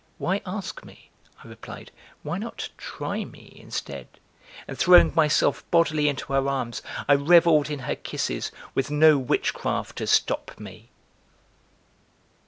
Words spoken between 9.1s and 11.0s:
witchcraft to stop me.